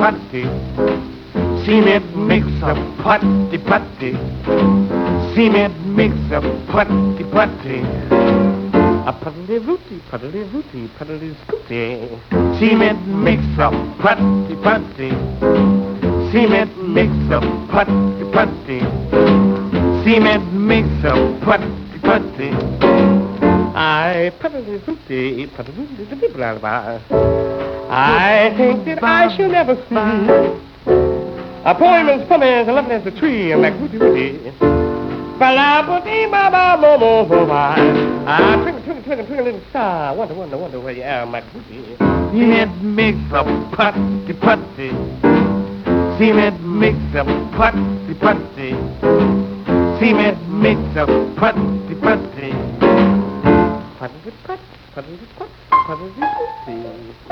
[0.00, 0.44] putty.
[1.66, 4.12] Cement makes a putty putty.
[5.34, 6.40] Cement makes a
[6.72, 7.80] putty putty.
[9.04, 12.08] A puddly rooty, puddly rooty, puddly scooty.
[12.58, 13.68] Cement makes a
[14.00, 15.10] putty putty.
[16.32, 18.80] Cement makes a putty putty.
[20.02, 21.12] Cement makes a
[21.44, 22.59] putty putty.
[23.80, 24.30] I.
[27.88, 29.94] I think that I shall never see
[31.64, 34.52] a poem as funny as lovely as a tree, and like woody woody.
[38.26, 40.14] Ah, twinkle, twinkle, twinkle, twinkle, little star.
[40.14, 41.96] Wonder, wonder, wonder where you are, my goody.
[42.34, 44.90] It makes a putty putty.
[46.18, 47.24] Cement makes a
[47.56, 48.72] putty putty.
[49.98, 51.06] Cement makes a
[51.38, 51.94] putty.
[52.00, 52.39] Putty
[54.00, 54.60] පරිදිපත්
[54.94, 55.40] පරිදිපත්
[55.86, 57.29] පරිදිපත්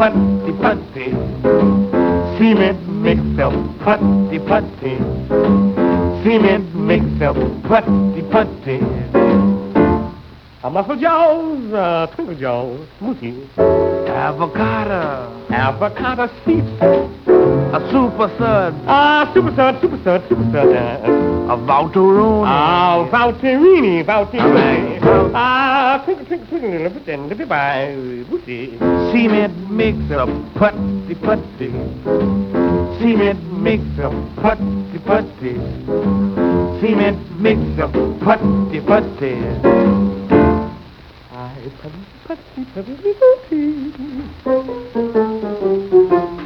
[0.00, 1.10] putty putty.
[2.38, 3.50] Cement makes a
[3.84, 4.96] putty putty.
[6.24, 7.34] Cement makes a
[7.68, 8.80] putty putty.
[10.62, 13.46] A Muffle Jones, uh, Twinkle Jones, Mooty.
[13.58, 15.46] Avocado.
[15.50, 17.19] Avocado seeds.
[17.80, 18.74] A super third.
[18.86, 20.76] Ah, super third, super third, super third.
[20.76, 22.44] Uh, A Valtorone.
[22.46, 25.00] ah, Valterini, Valterini.
[25.34, 27.94] Ah, twinkle, twinkle, twinkle, little bit, and little by
[28.28, 28.76] Mooty.
[29.12, 30.26] Cement makes a
[30.58, 31.70] putty putty.
[33.00, 35.54] Cement makes a putty putty.
[36.80, 37.88] Cement makes a
[38.20, 39.34] putty putty.
[41.32, 41.34] I
[41.80, 42.94] putty putty putty
[46.20, 46.39] putty.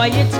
[0.00, 0.39] Boy, it's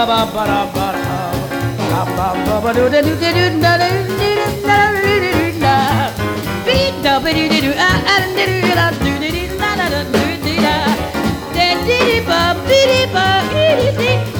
[0.00, 1.20] ba ba ba ba ba
[1.92, 4.80] Ba ba ba ba ba do da do da do da do da do da
[4.96, 5.74] do da do da
[6.64, 9.70] beat da ba do da do ah ah da do da do da do da
[9.76, 10.76] da do da da
[11.52, 12.80] da da ba ba
[13.14, 14.39] ba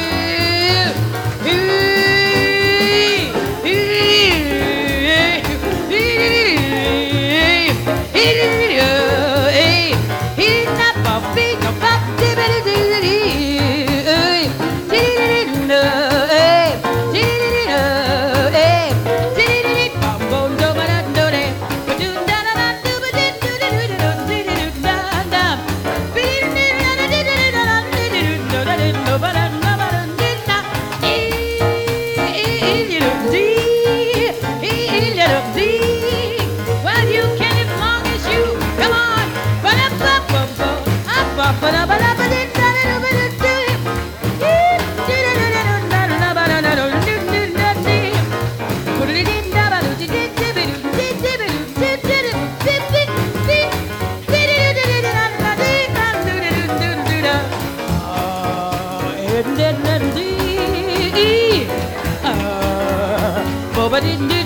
[64.01, 64.40] escolhi uma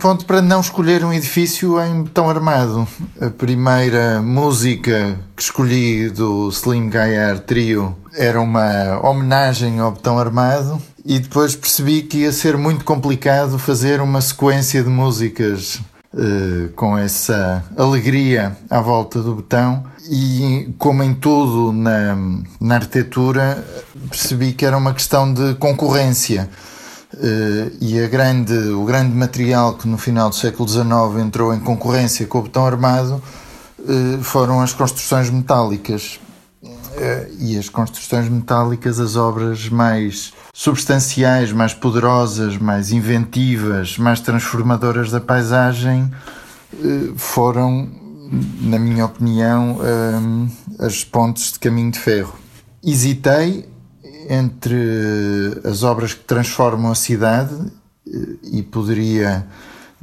[0.00, 2.88] ponte para não escolher um edifício em betão armado.
[3.20, 10.80] A primeira música que escolhi do Slim Gaiar Trio era uma homenagem ao betão armado
[11.04, 15.82] e depois percebi que ia ser muito complicado fazer uma sequência de músicas
[16.14, 22.16] uh, com essa alegria à volta do betão e como em tudo na,
[22.58, 23.62] na arquitetura
[24.08, 26.48] percebi que era uma questão de concorrência
[27.80, 32.26] e a grande, o grande material que no final do século XIX entrou em concorrência
[32.26, 33.20] com o betão armado
[33.80, 36.20] uh, foram as construções metálicas.
[36.62, 45.10] Uh, e as construções metálicas, as obras mais substanciais, mais poderosas, mais inventivas, mais transformadoras
[45.10, 46.10] da paisagem,
[47.16, 47.88] foram,
[48.60, 49.78] na minha opinião,
[50.78, 52.34] as pontes de caminho de ferro.
[52.84, 53.69] Hesitei
[54.30, 57.52] entre as obras que transformam a cidade
[58.06, 59.44] eh, e poderia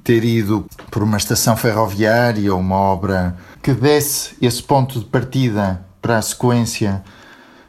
[0.03, 5.81] ter ido por uma estação ferroviária ou uma obra que desse esse ponto de partida
[6.01, 7.01] para a sequência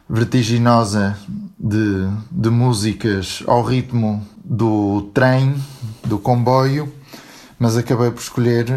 [0.09, 1.17] vertiginosa
[1.57, 5.55] de, de músicas ao ritmo do trem,
[6.03, 6.91] do comboio,
[7.57, 8.67] mas acabei por escolher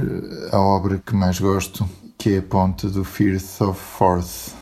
[0.53, 4.62] a obra que mais gosto, que é a ponte do Firth of Forth.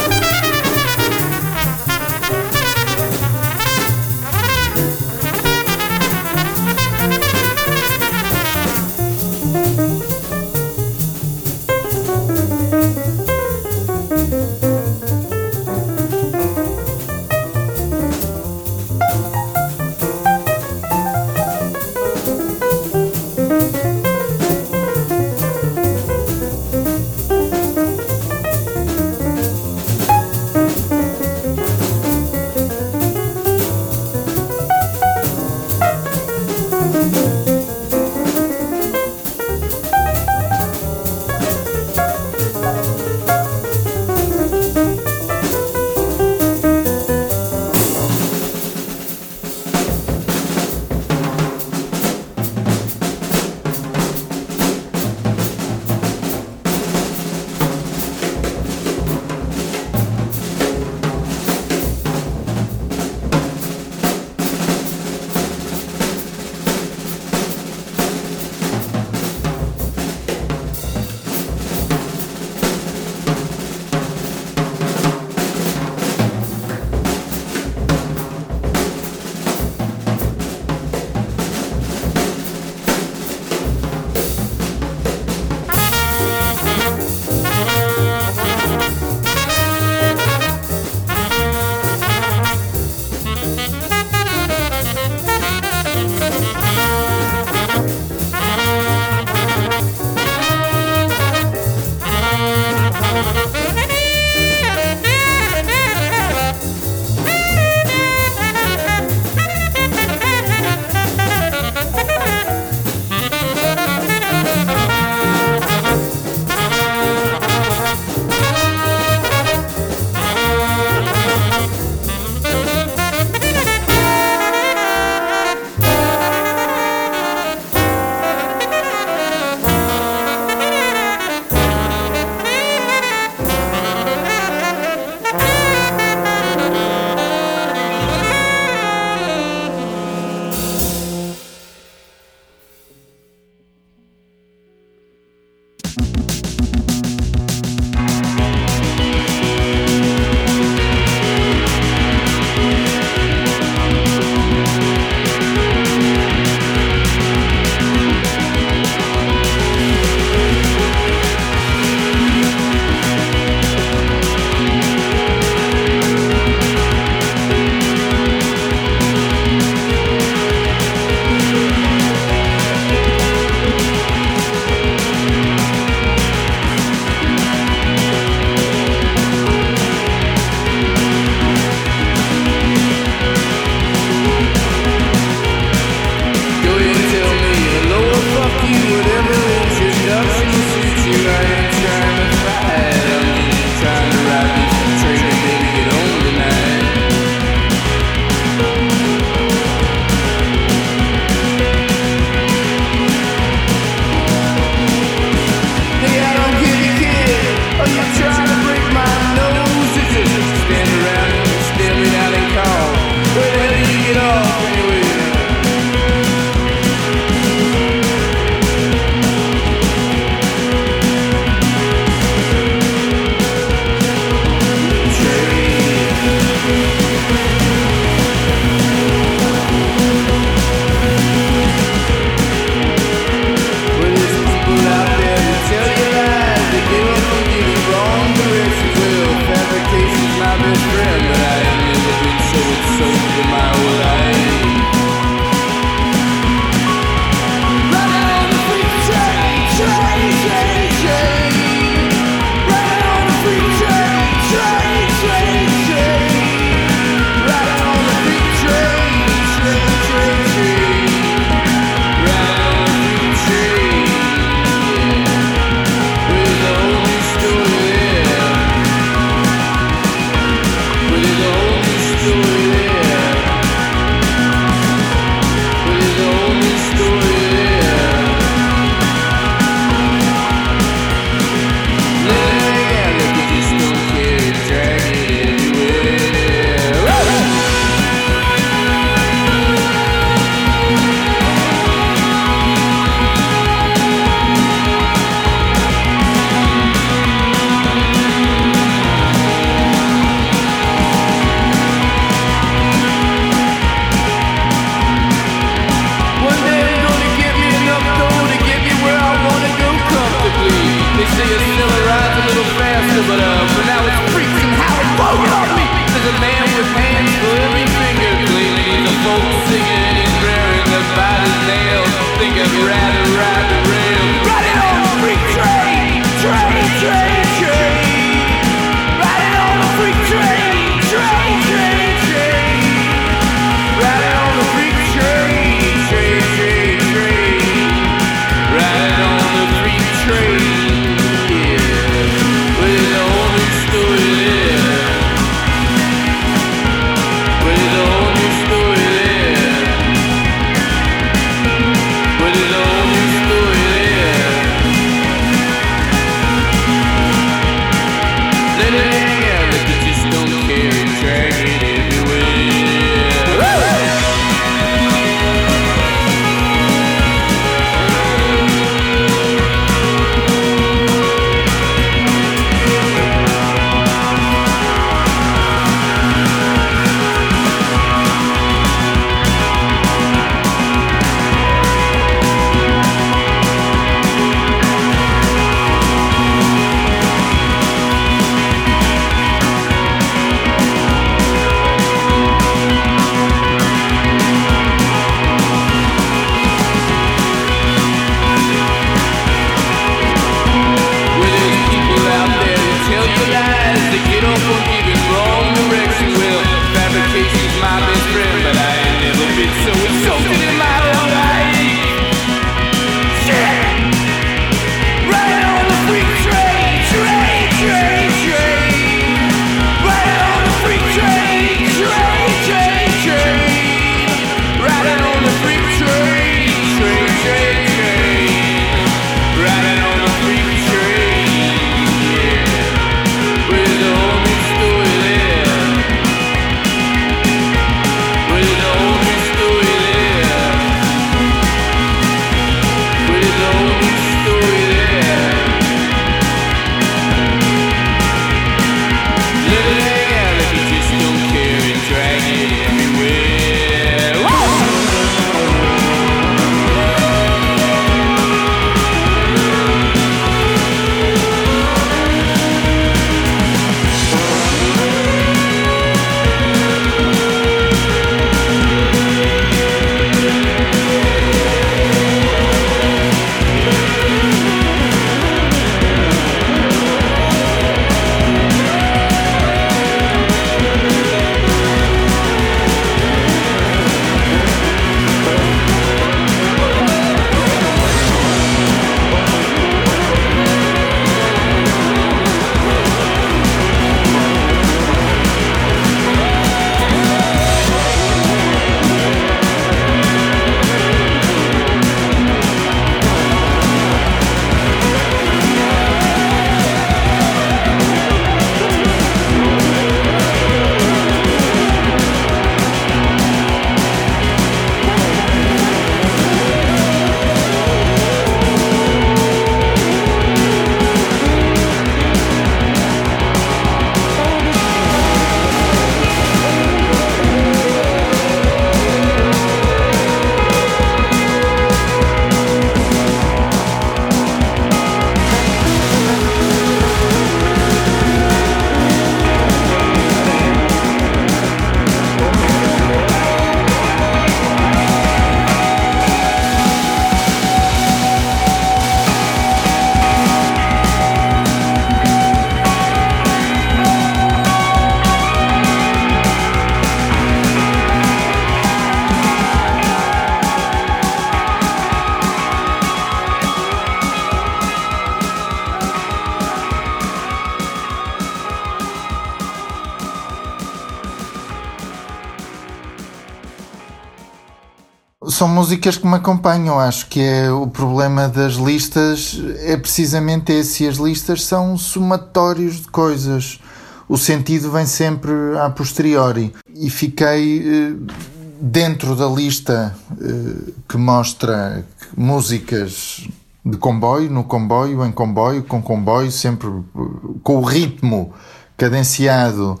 [575.60, 576.98] São músicas que me acompanham.
[576.98, 581.06] Acho que é o problema das listas é precisamente esse.
[581.06, 583.78] As listas são somatórios de coisas.
[584.26, 586.72] O sentido vem sempre a posteriori.
[586.94, 588.34] E fiquei eh,
[588.80, 593.46] dentro da lista eh, que mostra músicas
[593.84, 597.20] de comboio, no comboio, em comboio, com comboio, sempre eh,
[597.62, 598.54] com o ritmo
[598.96, 600.00] cadenciado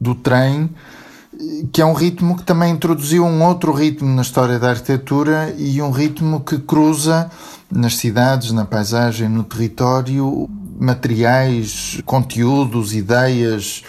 [0.00, 0.70] do trem
[1.72, 5.80] que é um ritmo que também introduziu um outro ritmo na história da arquitetura e
[5.82, 7.30] um ritmo que cruza
[7.70, 13.82] nas cidades, na paisagem, no território, materiais, conteúdos, ideias,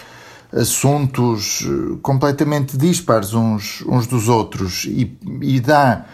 [0.52, 1.66] assuntos
[2.02, 4.84] completamente dispares uns, uns dos outros.
[4.84, 6.04] E, e dá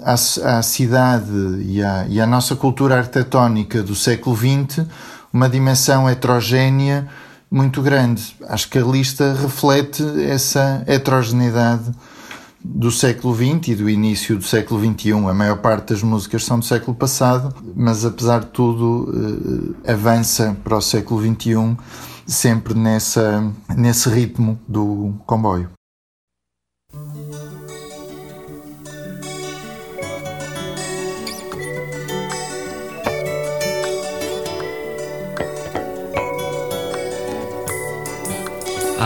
[0.00, 4.86] à, à cidade e à, e à nossa cultura arquitetónica do século XX
[5.32, 7.08] uma dimensão heterogénea
[7.50, 8.36] muito grande.
[8.48, 11.92] Acho que a lista reflete essa heterogeneidade
[12.64, 15.12] do século XX e do início do século XXI.
[15.12, 20.56] A maior parte das músicas são do século passado, mas apesar de tudo, eh, avança
[20.64, 21.76] para o século XXI
[22.26, 25.75] sempre nessa, nesse ritmo do comboio.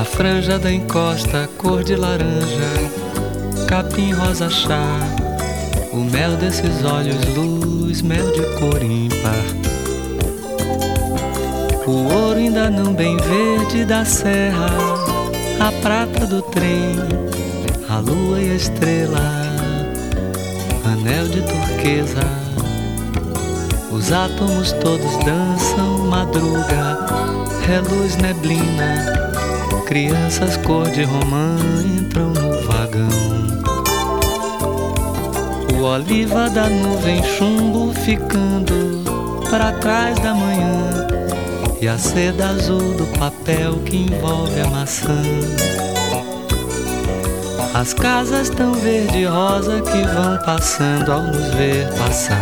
[0.00, 2.70] A franja da encosta, cor de laranja,
[3.68, 4.98] capim rosa chá.
[5.92, 9.44] O mel desses olhos, luz, mel de cor ímpar.
[11.86, 14.70] O ouro ainda não bem verde da serra,
[15.60, 16.96] a prata do trem,
[17.86, 19.20] a lua e a estrela,
[20.82, 22.26] anel de turquesa.
[23.92, 27.06] Os átomos todos dançam, madruga,
[27.66, 29.29] reluz neblina
[29.86, 33.08] crianças cor de romã entram no vagão.
[35.78, 39.02] O oliva da nuvem chumbo ficando
[39.50, 41.08] para trás da manhã
[41.80, 45.22] e a seda azul do papel que envolve a maçã.
[47.74, 52.36] As casas tão verde rosa que vão passando ao nos ver passar.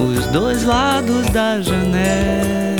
[0.00, 2.71] Os dois lados da janela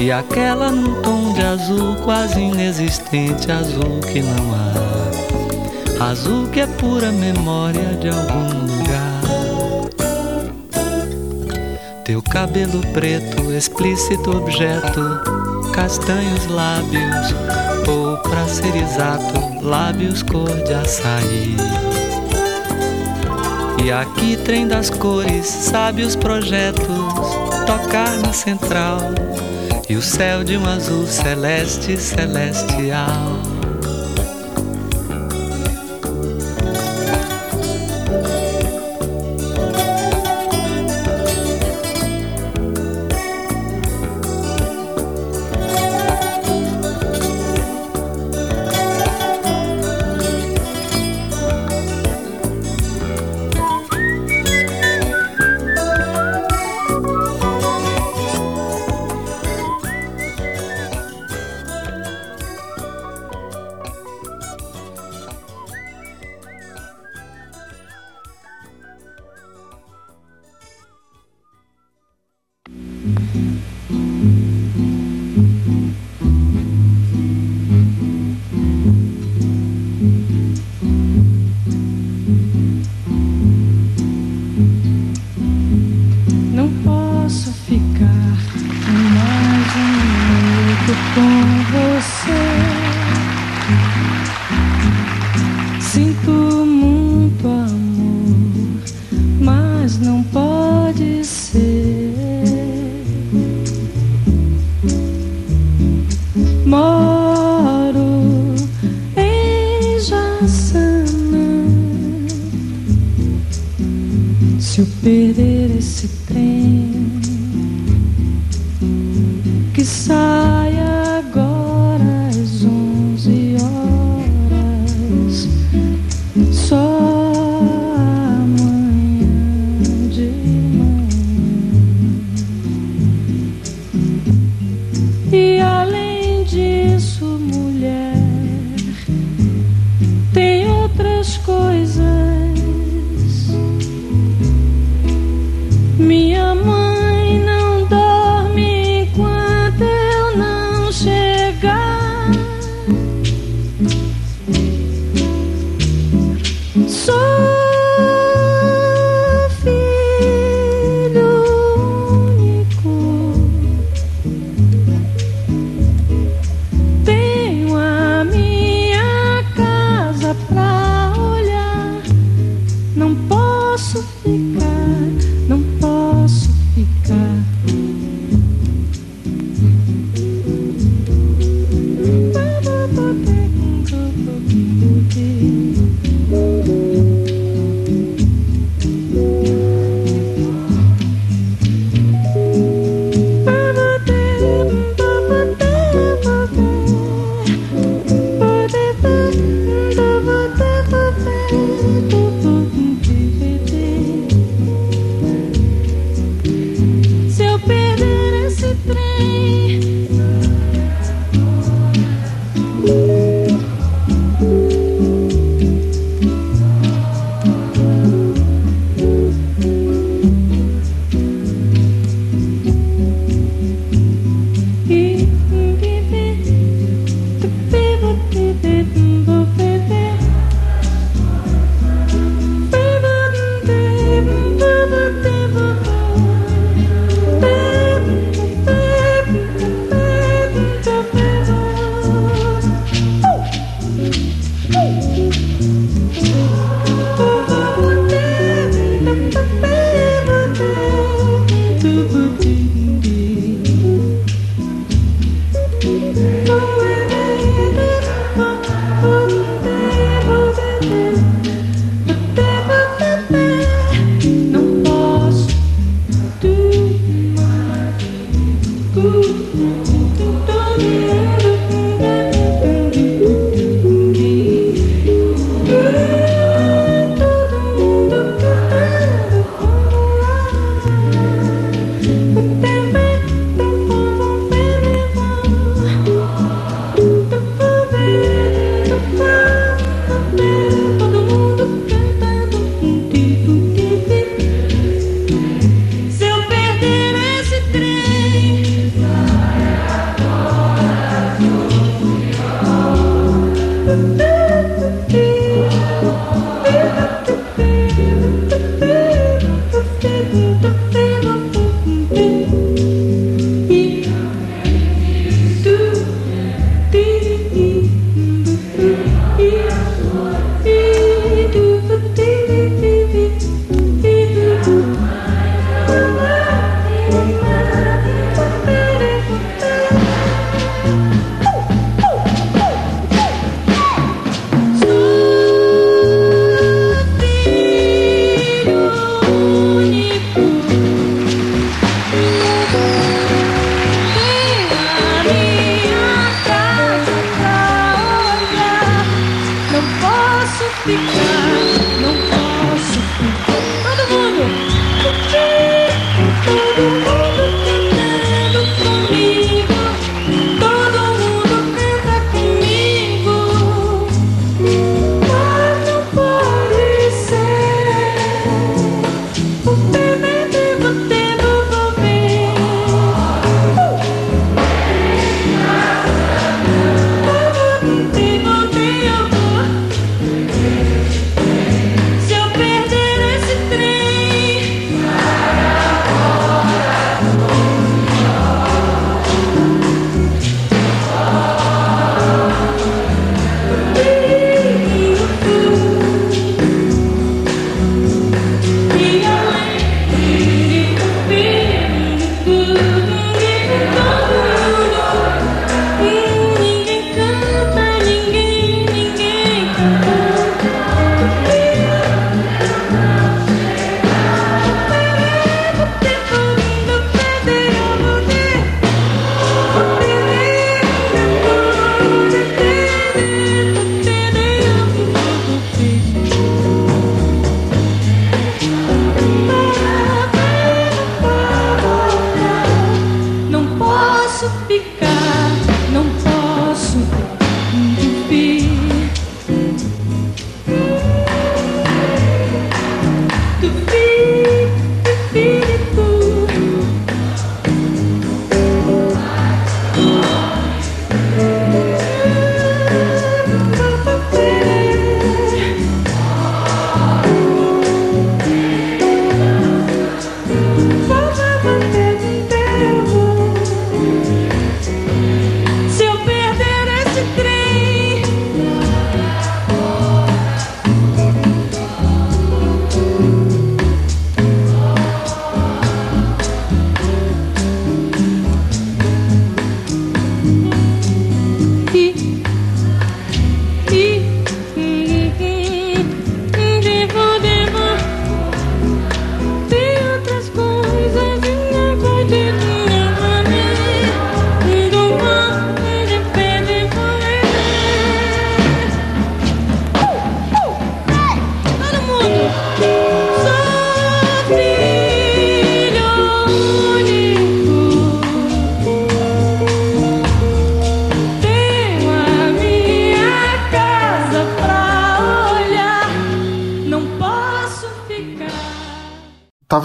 [0.00, 6.66] e aquela num tom de azul quase inexistente, azul que não há, azul que é
[6.66, 9.20] pura memória de algum lugar.
[12.02, 15.20] Teu cabelo preto, explícito objeto,
[15.74, 17.34] castanhos lábios,
[17.86, 21.56] ou pra ser exato, lábios cor de açaí.
[23.84, 26.86] E aqui trem das cores, sabe os projetos,
[27.66, 28.98] tocar na central
[29.90, 33.49] e o céu de um azul celeste celestial.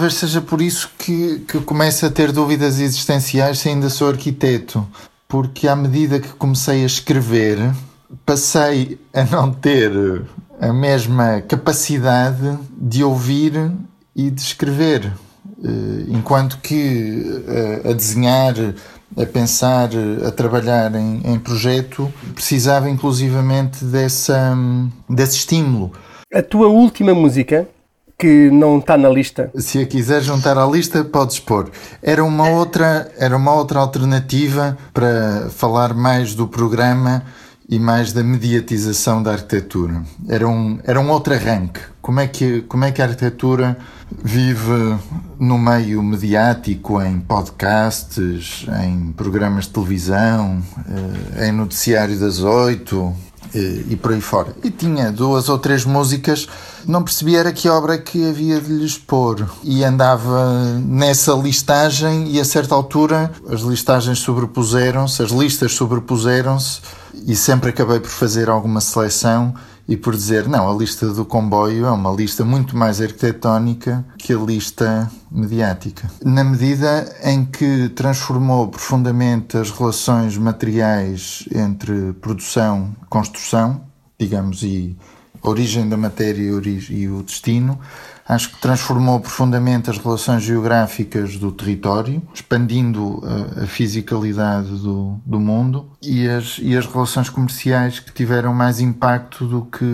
[0.06, 4.86] Talvez seja por isso que, que começo a ter dúvidas existenciais se ainda sou arquiteto,
[5.26, 7.58] porque à medida que comecei a escrever,
[8.24, 9.90] passei a não ter
[10.60, 13.72] a mesma capacidade de ouvir
[14.14, 15.12] e de escrever.
[15.64, 18.54] Eh, enquanto que eh, a desenhar,
[19.16, 19.90] a pensar,
[20.24, 24.56] a trabalhar em, em projeto, precisava inclusivamente dessa,
[25.10, 25.90] desse estímulo.
[26.32, 27.68] A tua última música
[28.18, 29.50] que não está na lista.
[29.56, 31.70] Se a quiser juntar à lista, podes pôr.
[32.02, 37.22] Era uma outra, era uma outra alternativa para falar mais do programa
[37.68, 40.02] e mais da mediatização da arquitetura.
[40.28, 41.80] Era um, era um outro arranque.
[42.00, 43.76] Como é, que, como é que a arquitetura
[44.22, 44.96] vive
[45.38, 50.62] no meio mediático, em podcasts, em programas de televisão,
[51.36, 53.12] eh, em noticiário das oito,
[53.58, 54.54] e por aí fora.
[54.62, 56.48] E tinha duas ou três músicas,
[56.86, 59.48] não percebia era que obra que havia de lhes pôr.
[59.62, 60.54] E andava
[60.84, 66.80] nessa listagem e a certa altura as listagens sobrepuseram-se, as listas sobrepuseram-se
[67.26, 69.54] e sempre acabei por fazer alguma seleção
[69.88, 74.32] e por dizer, não, a lista do comboio é uma lista muito mais arquitetónica que
[74.32, 76.10] a lista mediática.
[76.24, 83.80] Na medida em que transformou profundamente as relações materiais entre produção construção,
[84.18, 84.96] digamos, e
[85.42, 86.42] origem da matéria
[86.90, 87.78] e o destino,
[88.28, 95.38] Acho que transformou profundamente as relações geográficas do território, expandindo a, a fisicalidade do, do
[95.38, 99.84] mundo e as, e as relações comerciais que tiveram mais impacto do que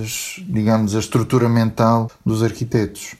[0.00, 3.14] as, digamos, a estrutura mental dos arquitetos.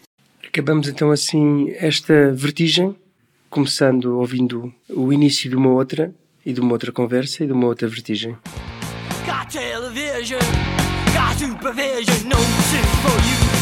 [0.47, 2.95] Acabamos então assim esta vertigem,
[3.49, 6.13] começando ouvindo o início de uma outra
[6.45, 8.37] e de uma outra conversa e de uma outra vertigem.
[9.25, 10.41] Got television,
[11.15, 13.62] got supervision, no for you.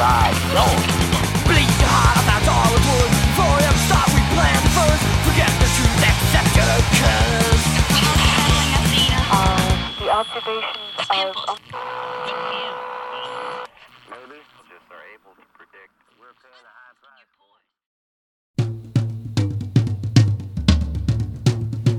[0.00, 0.04] O
[10.24, 10.88] the the.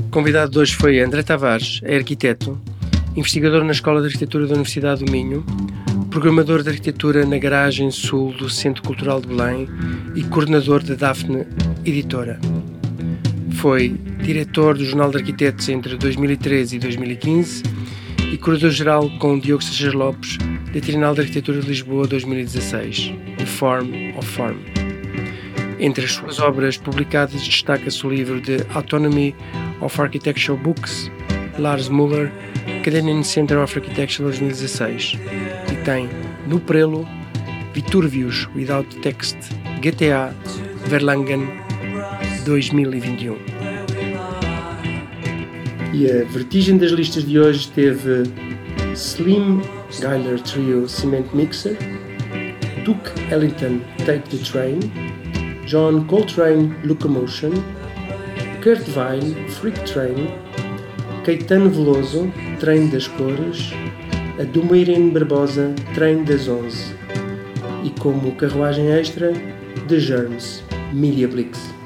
[0.10, 2.60] Convidado de hoje foi André Tavares, é arquiteto,
[3.16, 5.46] investigador na Escola de Arquitetura da Universidade do Minho
[6.10, 9.68] programador de arquitetura na Garagem Sul do Centro Cultural de Belém
[10.16, 11.46] e coordenador da Daphne
[11.86, 12.40] Editora.
[13.52, 13.90] Foi
[14.24, 17.64] diretor do Jornal de Arquitetos entre 2013 e 2015
[18.32, 20.38] e curador-geral com Diogo Seixas Lopes
[20.74, 24.58] da Trinal de Arquitetura de Lisboa 2016, The Form of Form.
[25.80, 29.36] Entre as suas obras publicadas destaca-se o livro The Autonomy
[29.80, 31.10] of Architectural Books,
[31.58, 32.32] Lars Muller,
[32.84, 35.18] Canadian Center of Architecture 2016,
[35.69, 36.08] e tem
[36.46, 37.04] no prelo
[37.74, 39.38] Viturvius Without Text,
[39.82, 40.36] GTA,
[40.86, 41.48] Verlangen
[42.46, 43.36] 2021.
[45.92, 48.22] E a vertigem das listas de hoje teve
[48.96, 49.62] Slim
[50.00, 51.76] Geiler Trio Cement Mixer,
[52.86, 54.80] Duke Ellington Take the Train,
[55.66, 57.54] John Coltrane Locomotion,
[58.62, 60.28] Kurt Weill Freak Train,
[61.26, 63.74] Caetano Veloso Trem das Cores,
[64.40, 66.96] a Dumeirin Barbosa Trem das Onze
[67.84, 69.34] e como carruagem extra
[69.90, 70.64] The Germs
[70.94, 71.79] Media Blix.